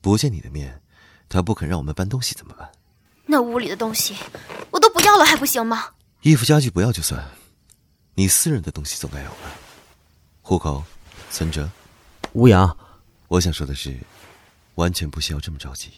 [0.02, 0.82] 不见你的面，
[1.30, 2.72] 他不肯让我们搬东西怎么办？
[3.28, 4.16] 那屋里的东西
[4.72, 5.92] 我都不要了，还不行吗？
[6.22, 7.24] 衣服家具不要就算，
[8.16, 9.52] 你私人的东西总该有吧？
[10.42, 10.84] 户口、
[11.30, 11.70] 存折。
[12.34, 12.76] 吴阳，
[13.28, 13.96] 我想说的是，
[14.76, 15.92] 完全不需要这么着急。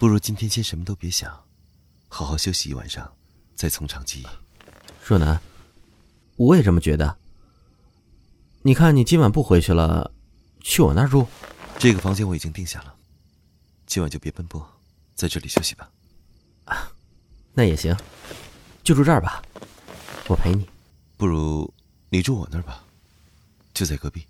[0.00, 1.30] 不如今天先什么都别想，
[2.08, 3.12] 好好休息一晚上，
[3.54, 4.26] 再从长计议。
[5.06, 5.38] 若楠，
[6.36, 7.18] 我也这么觉得。
[8.62, 10.10] 你看，你今晚不回去了，
[10.62, 11.28] 去我那儿住。
[11.78, 12.94] 这个房间我已经定下了，
[13.84, 14.66] 今晚就别奔波，
[15.14, 15.90] 在这里休息吧。
[16.64, 16.90] 啊，
[17.52, 17.94] 那也行，
[18.82, 19.42] 就住这儿吧，
[20.28, 20.66] 我陪你。
[21.18, 21.70] 不如
[22.08, 22.82] 你住我那儿吧，
[23.74, 24.26] 就在隔壁。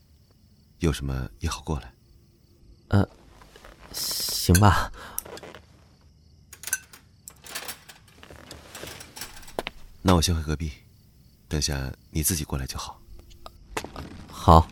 [0.80, 1.94] 有什么也好过来。
[2.88, 3.08] 呃，
[3.92, 4.90] 行吧。
[10.02, 10.72] 那我先回隔壁，
[11.48, 12.98] 等下你自己过来就好。
[14.30, 14.66] 好。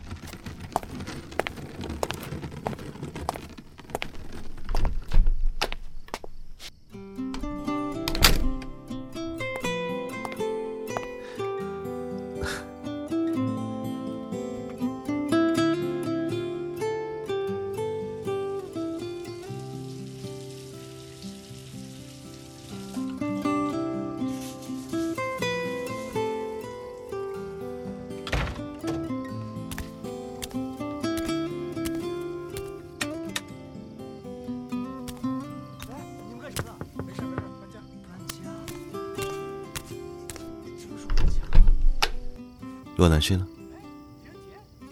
[43.09, 43.47] 若楠睡了，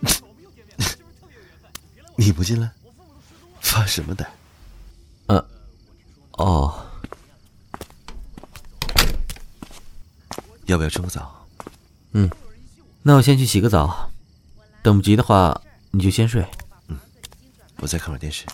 [2.17, 2.71] 你不进来，
[3.61, 4.27] 发什么呆？
[5.27, 5.47] 呃，
[6.31, 6.83] 哦，
[10.65, 11.45] 要不要冲个澡？
[12.13, 12.27] 嗯，
[13.03, 14.09] 那我先去洗个澡，
[14.81, 16.43] 等不及的话你就先睡。
[16.87, 16.97] 嗯，
[17.77, 18.45] 我再看会电视。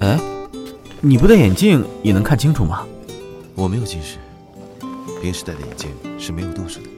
[0.00, 0.18] 哎，
[1.00, 2.86] 你不戴眼镜也能看清楚吗？
[3.54, 4.18] 我没有近视，
[5.20, 6.88] 平时戴的眼镜是没有度数的。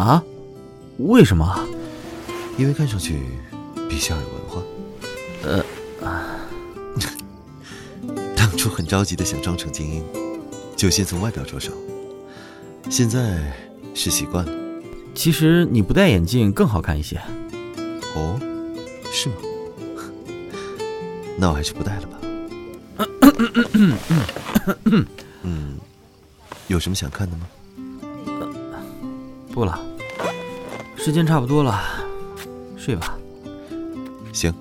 [0.00, 0.24] 啊？
[0.98, 1.68] 为什么？
[2.56, 3.20] 因为看上去
[3.88, 4.62] 比较有文化。
[5.44, 5.62] 呃，
[8.36, 10.02] 当初很着急的想装成精英，
[10.76, 11.72] 就先从外表着手。
[12.88, 13.38] 现在
[13.94, 14.52] 是习惯了。
[15.14, 17.20] 其实你不戴眼镜更好看一些。
[18.14, 18.40] 哦，
[19.10, 19.34] 是吗？
[21.38, 22.18] 那我还是不戴了吧。
[25.42, 25.78] 嗯，
[26.68, 27.46] 有什么想看的吗？
[29.52, 29.78] 不了，
[30.96, 31.80] 时间差不多了，
[32.76, 33.18] 睡吧。
[34.32, 34.52] 行。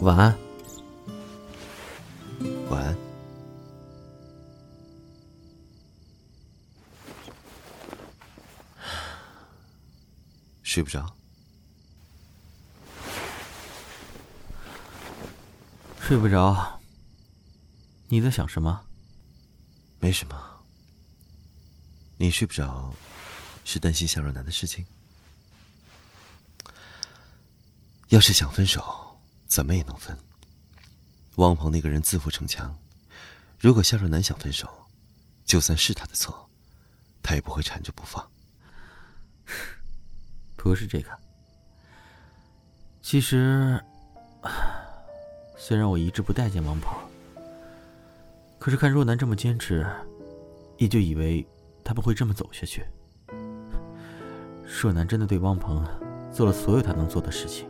[0.00, 0.39] 晚安。
[10.70, 11.04] 睡不着？
[16.00, 16.80] 睡不着。
[18.06, 18.86] 你在想什么？
[19.98, 20.62] 没什么。
[22.18, 22.94] 你睡不着，
[23.64, 24.86] 是担心夏若楠的事情？
[28.10, 30.16] 要是想分手，怎么也能分。
[31.34, 32.78] 汪鹏那个人自负逞强，
[33.58, 34.86] 如果夏若楠想分手，
[35.44, 36.48] 就算是他的错，
[37.24, 38.30] 他也不会缠着不放。
[40.62, 41.08] 不是这个。
[43.00, 43.82] 其实，
[45.56, 46.94] 虽然我一直不待见王鹏，
[48.58, 49.86] 可是看若楠这么坚持，
[50.76, 51.46] 也就以为
[51.82, 52.84] 他们会这么走下去。
[54.82, 55.82] 若楠真的对汪鹏
[56.30, 57.66] 做了所有他能做的事情，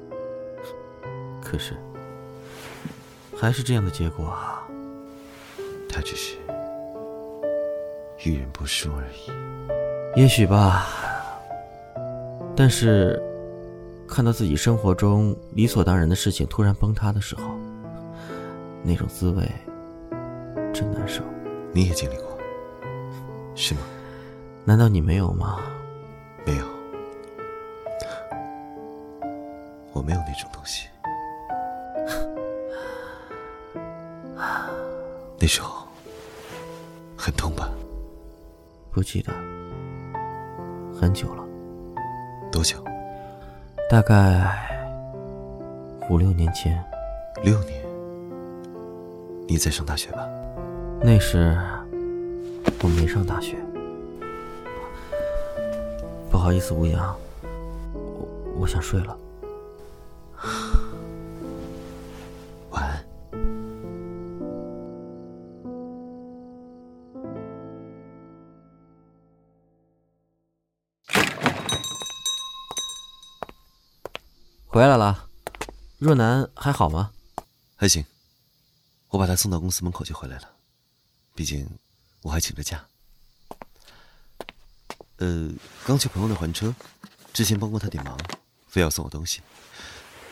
[1.41, 1.77] 可是，
[3.37, 4.67] 还是这样的结果啊。
[5.89, 6.37] 他只是
[8.25, 10.21] 遇人不淑而已。
[10.21, 11.10] 也许吧。
[12.61, 13.19] 但是，
[14.07, 17.43] 看到自己生活中理所当然的事情突然崩塌的时候，
[18.83, 19.51] 那种滋味
[20.71, 21.23] 真难受。
[21.73, 22.39] 你也经历过，
[23.55, 23.81] 是吗？
[24.67, 25.61] 难道你没有吗？
[26.45, 26.65] 没有，
[29.95, 30.87] 我没有那种东西。
[35.39, 35.89] 那时候
[37.17, 37.71] 很痛吧？
[38.91, 39.33] 不记得，
[40.95, 41.47] 很久了。
[42.51, 42.77] 多久？
[43.89, 44.69] 大概
[46.09, 46.83] 五六年前。
[47.43, 47.81] 六年？
[49.49, 50.29] 你在上大学吧？
[51.01, 51.57] 那时
[52.83, 53.57] 我没上大学。
[56.31, 57.17] 不好意思，吴阳，
[57.95, 58.29] 我
[58.61, 59.17] 我想睡了。
[74.81, 75.29] 回来了，
[75.99, 77.13] 若楠还好吗？
[77.77, 78.03] 还行，
[79.09, 80.57] 我把她送到公司门口就回来了。
[81.35, 81.69] 毕竟
[82.23, 82.83] 我还请着假。
[85.19, 85.51] 呃，
[85.85, 86.75] 刚去朋友那还车，
[87.35, 88.19] 之前帮过他点忙，
[88.69, 89.43] 非要送我东西，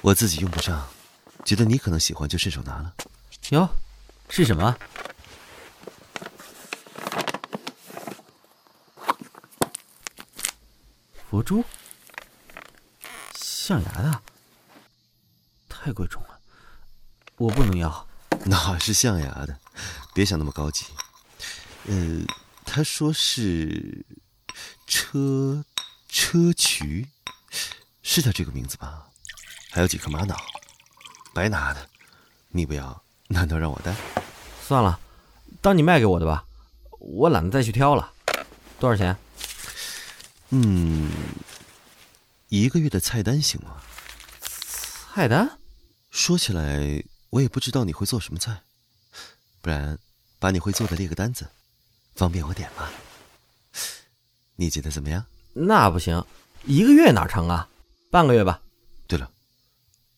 [0.01, 0.88] 我自己用不上，
[1.44, 2.94] 觉得你可能喜欢，就顺手拿了。
[3.51, 3.68] 哟，
[4.30, 4.74] 是什么？
[11.28, 11.62] 佛珠？
[13.34, 14.22] 象牙的？
[15.80, 16.38] 太贵重了，
[17.39, 18.07] 我不能要。
[18.45, 19.59] 哪是象牙的？
[20.14, 20.84] 别想那么高级。
[21.86, 22.22] 呃，
[22.64, 24.05] 他说是
[24.86, 25.64] 车
[26.09, 27.09] 车渠，
[28.03, 29.07] 是叫这个名字吧？
[29.70, 30.36] 还有几颗玛瑙，
[31.34, 31.89] 白拿的。
[32.51, 33.95] 你不要，难道让我带？
[34.66, 34.99] 算了，
[35.61, 36.45] 当你卖给我的吧，
[36.99, 38.12] 我懒得再去挑了。
[38.78, 39.16] 多少钱？
[40.51, 41.11] 嗯，
[42.49, 43.82] 一个月的菜单行吗？
[44.41, 45.59] 菜单？
[46.11, 48.62] 说起来，我也不知道你会做什么菜，
[49.61, 49.99] 不然
[50.39, 51.47] 把你会做的列个单子，
[52.14, 52.89] 方便我点吗？
[54.57, 55.24] 你觉得怎么样？
[55.53, 56.24] 那不行，
[56.64, 57.68] 一个月哪成啊？
[58.11, 58.61] 半个月吧。
[59.07, 59.31] 对了，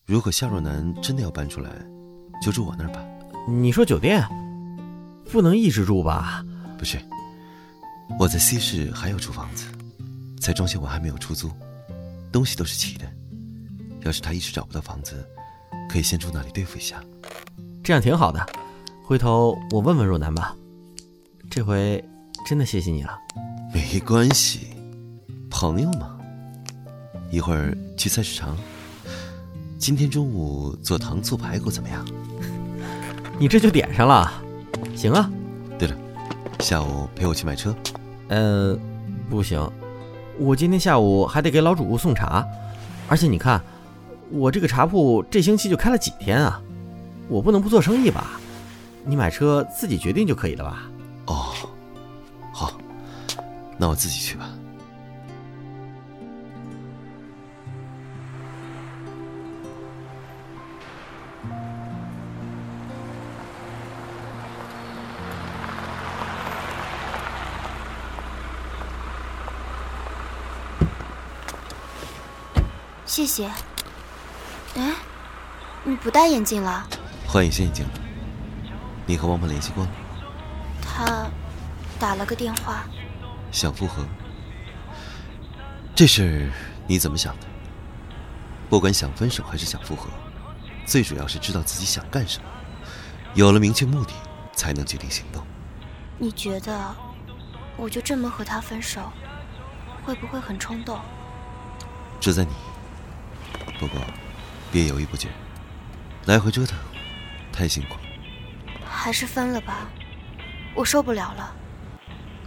[0.05, 1.69] 如果夏若楠真的要搬出来，
[2.41, 3.03] 就住我那儿吧。
[3.47, 4.25] 你说酒店，
[5.31, 6.45] 不能一直住吧？
[6.77, 6.97] 不是，
[8.19, 9.65] 我在西市还有处房子，
[10.39, 11.51] 才装修完还没有出租，
[12.31, 13.11] 东西都是齐的。
[14.01, 15.27] 要是他一时找不到房子，
[15.89, 17.01] 可以先住那里对付一下。
[17.83, 18.45] 这样挺好的，
[19.03, 20.55] 回头我问问若楠吧。
[21.49, 22.03] 这回
[22.47, 23.17] 真的谢谢你了。
[23.73, 24.67] 没关系，
[25.49, 26.17] 朋友嘛。
[27.29, 28.57] 一会儿去菜市场，
[29.77, 32.05] 今天中午做糖醋排骨怎么样？
[33.39, 34.31] 你这就点上了，
[34.95, 35.31] 行啊。
[35.79, 35.97] 对了，
[36.59, 37.75] 下午陪我去买车。
[38.27, 38.77] 呃，
[39.29, 39.59] 不行，
[40.37, 42.45] 我今天下午还得给老主顾送茶，
[43.07, 43.61] 而且你看，
[44.31, 46.61] 我这个茶铺这星期就开了几天啊，
[47.27, 48.39] 我不能不做生意吧？
[49.03, 50.83] 你买车自己决定就可以了吧？
[51.25, 51.53] 哦，
[52.53, 52.73] 好，
[53.77, 54.49] 那我自己去吧。
[73.05, 73.49] 谢谢。
[75.91, 76.87] 哎，你不戴眼镜了？
[77.27, 77.91] 换隐形眼镜了。
[79.05, 79.91] 你和王鹏联系过吗？
[80.81, 81.29] 他
[81.99, 82.85] 打了个电话，
[83.51, 84.05] 想复合。
[85.93, 86.49] 这事儿
[86.87, 87.47] 你怎么想的？
[88.69, 90.07] 不管想分手还是想复合，
[90.85, 92.45] 最主要是知道自己想干什么，
[93.33, 94.13] 有了明确目的，
[94.53, 95.45] 才能决定行动。
[96.17, 96.95] 你觉得
[97.75, 99.11] 我就这么和他分手，
[100.05, 100.97] 会不会很冲动？
[102.17, 102.51] 这在你。
[103.77, 103.99] 不过，
[104.71, 105.27] 别犹豫不决，
[106.25, 106.77] 来回折腾，
[107.51, 107.97] 太辛苦。
[108.85, 109.89] 还是分了吧，
[110.75, 111.55] 我受不了了。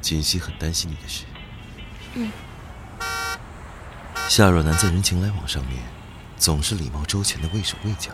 [0.00, 1.24] 锦溪很担心你的事。
[2.14, 2.30] 嗯。
[4.28, 5.82] 夏若楠在人情来往上面，
[6.36, 8.12] 总是礼貌周全的畏手畏脚，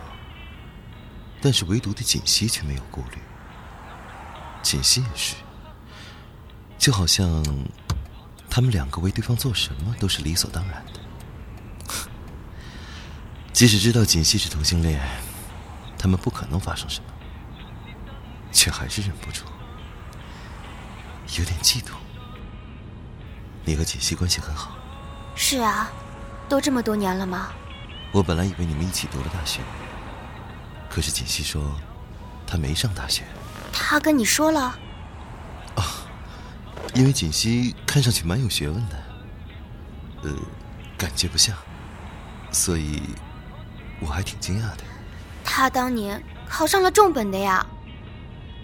[1.40, 3.18] 但是唯独对锦溪却没有顾虑。
[4.62, 5.36] 锦溪也是，
[6.78, 7.44] 就好像
[8.48, 11.00] 他们两个为对方做什么都是理所当然的。
[13.52, 15.00] 即使知道锦溪是同性恋，
[16.00, 17.10] 他们不可能发生什么，
[18.50, 19.44] 却还是忍不住
[21.38, 21.90] 有点嫉妒。
[23.66, 24.78] 你和锦溪关系很好。
[25.36, 25.92] 是啊，
[26.48, 27.50] 都这么多年了吗？
[28.12, 29.60] 我本来以为你们一起读了大学，
[30.88, 31.78] 可是锦溪说
[32.46, 33.24] 她没上大学。
[33.70, 34.60] 她跟你说了？
[35.76, 35.84] 啊，
[36.94, 39.02] 因为锦溪看上去蛮有学问的，
[40.22, 40.34] 呃，
[40.96, 41.54] 感觉不像，
[42.50, 43.02] 所以。
[44.02, 44.84] 我还挺惊讶的，
[45.60, 47.66] 他当年考上了重本的呀，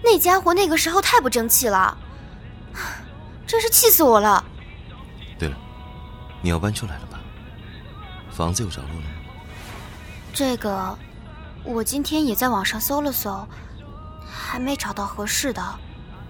[0.03, 1.95] 那家伙那个时候太不争气了，
[3.45, 4.43] 真是气死我了。
[5.37, 5.55] 对了，
[6.41, 7.19] 你要搬出来了吧？
[8.31, 9.11] 房子有着落了吗？
[10.33, 10.97] 这个，
[11.63, 13.47] 我今天也在网上搜了搜，
[14.27, 15.63] 还没找到合适的。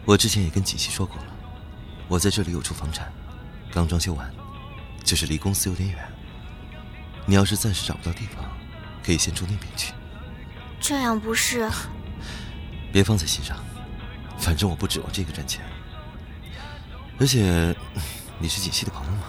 [0.04, 1.28] 我之前也跟锦溪说过了，
[2.10, 3.10] 我在这里有处房产，
[3.72, 4.30] 刚装修完，
[5.02, 5.98] 就是离公司有点远。
[7.26, 8.44] 你要是暂时找不到地方。
[9.02, 9.94] 可以先住那边去，
[10.80, 11.70] 这样不是？
[12.92, 13.58] 别放在心上，
[14.38, 15.62] 反正我不指望这个赚钱。
[17.20, 17.76] 而且，
[18.40, 19.24] 你是锦溪的朋友吗？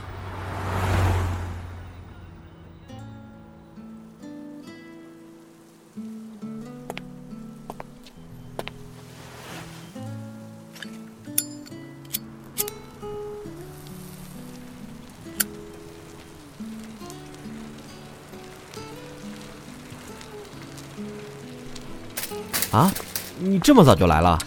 [22.71, 22.93] 啊，
[23.39, 24.39] 你这么早就来了？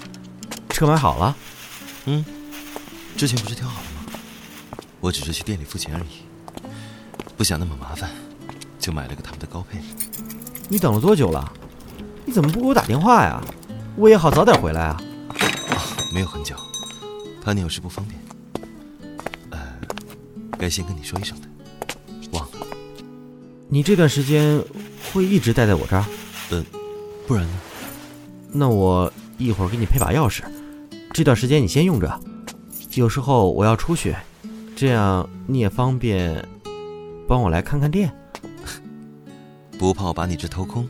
[0.70, 1.36] 车买好了？
[2.06, 2.24] 嗯，
[3.18, 4.20] 之前不是挑好了吗？
[5.00, 6.24] 我只是去店里付钱而已，
[7.36, 8.10] 不想那么麻烦，
[8.80, 9.80] 就买了个他们的高配。
[10.70, 11.52] 你等了多久了？
[12.26, 13.42] 你怎么不给我打电话呀？
[13.96, 15.02] 我也好早点回来啊。
[16.14, 16.56] 没有很久，
[17.44, 18.20] 怕你有事不方便。
[19.50, 19.60] 呃，
[20.58, 21.48] 该先跟你说一声的，
[22.32, 22.68] 忘了。
[23.68, 24.64] 你这段时间
[25.12, 26.06] 会一直待在我这儿？
[26.52, 26.64] 呃，
[27.28, 27.54] 不然呢？
[28.54, 30.44] 那我一会儿给你配把钥匙，
[31.14, 32.20] 这段时间你先用着。
[32.96, 34.14] 有时候我要出去，
[34.76, 36.46] 这样你也方便
[37.28, 38.12] 帮我来看看店。
[39.80, 40.86] 不怕我把你这偷空？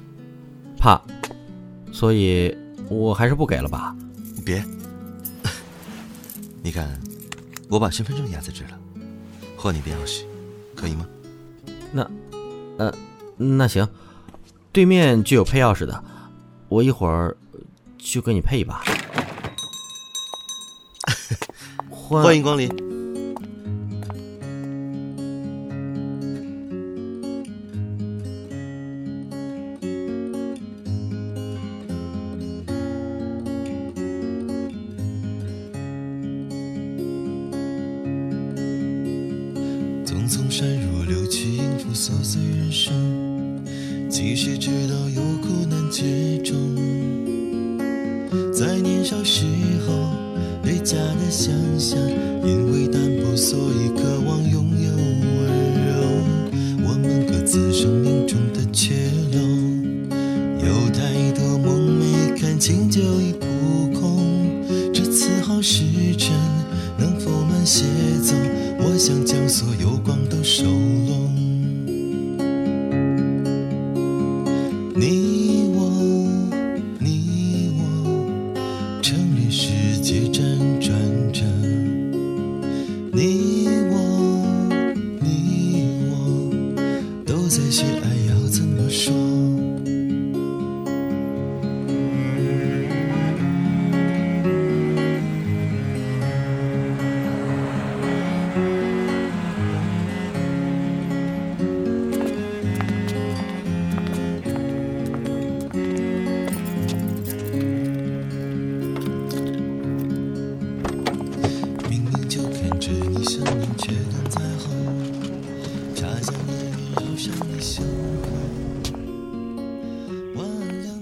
[0.79, 0.99] 怕，
[1.91, 2.55] 所以
[2.89, 3.95] 我还是不给了吧。
[4.43, 4.65] 别，
[6.63, 6.99] 你看，
[7.69, 8.79] 我把身份证压在这了，
[9.55, 10.23] 换你的钥匙，
[10.75, 11.05] 可以吗？
[11.91, 12.09] 那，
[12.79, 12.91] 呃，
[13.37, 13.87] 那行，
[14.71, 16.03] 对面就有配钥匙的，
[16.67, 17.37] 我一会儿。
[18.03, 18.83] 就给你配一把，
[21.89, 22.67] 欢欢迎光临。
[40.05, 42.91] 匆匆闪入流去，应付琐碎人生。
[44.09, 46.03] 即使知道有苦难接
[46.43, 46.53] 踵，
[48.61, 49.43] 在年少时
[49.87, 50.07] 候
[50.61, 51.97] 对家的想象，
[52.43, 53.89] 因为单薄，所以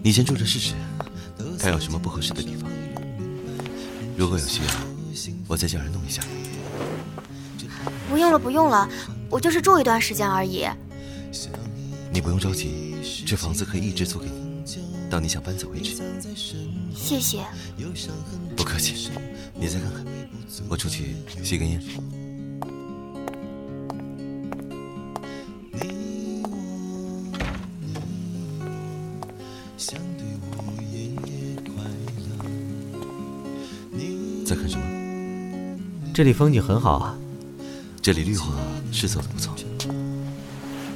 [0.09, 0.73] 你先住着试试，
[1.59, 2.67] 看有什么不合适的地方。
[4.17, 4.73] 如果有需要，
[5.47, 6.23] 我再叫人弄一下。
[8.09, 8.89] 不用了，不用了，
[9.29, 10.65] 我就是住一段时间而已。
[12.11, 14.63] 你不用着急，这房子可以一直租给你，
[15.11, 16.01] 到你想搬走为止。
[16.95, 17.45] 谢谢。
[18.57, 19.11] 不客气，
[19.53, 20.03] 你再看看，
[20.67, 21.79] 我出去吸根烟。
[36.19, 37.17] 这里风景很好啊。
[38.01, 38.53] 这里绿化
[38.91, 39.55] 是做的不错。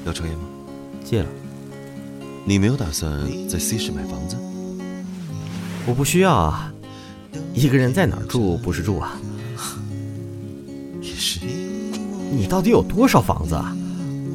[0.06, 0.44] 要抽烟吗？
[1.02, 1.30] 戒了。
[2.44, 3.10] 你没有打算
[3.48, 4.36] 在 C 市买房子？
[5.86, 6.74] 我不需要啊。
[7.54, 9.18] 一个人在哪儿住不是住啊？
[11.00, 11.40] 也是。
[12.30, 13.74] 你到底有多少房子啊？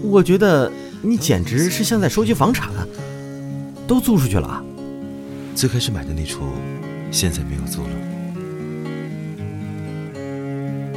[0.03, 0.73] 我觉得
[1.03, 2.73] 你简直是像在收集房产，
[3.87, 4.65] 都租出去了。
[5.55, 6.45] 最开始买的那处，
[7.11, 7.91] 现在没有租了。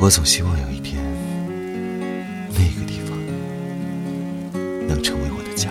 [0.03, 0.99] 我总希望有一天，
[2.49, 3.15] 那个地方
[4.87, 5.69] 能成为我的家。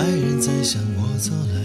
[0.00, 1.55] 爱人在向我走来。